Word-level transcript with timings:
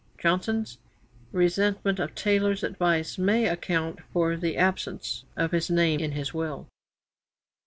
Johnson's 0.17 0.79
resentment 1.31 1.99
of 1.99 2.15
Taylor's 2.15 2.63
advice 2.63 3.19
may 3.19 3.45
account 3.47 3.99
for 4.11 4.35
the 4.35 4.57
absence 4.57 5.25
of 5.37 5.51
his 5.51 5.69
name 5.69 5.99
in 5.99 6.13
his 6.13 6.33
will. 6.33 6.65